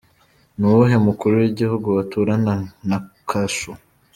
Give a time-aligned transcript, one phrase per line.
[0.57, 2.53] Ni uwuhe Mukuru w’Igihugu waturana
[2.89, 2.97] na
[3.29, 3.71] kasho.